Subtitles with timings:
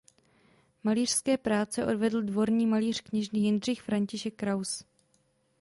[0.83, 4.83] Malířské práce odvedl dvorní malíř kněžny Jindřich František Krause.